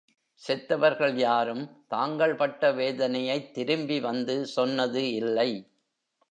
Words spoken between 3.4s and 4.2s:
திரும்பி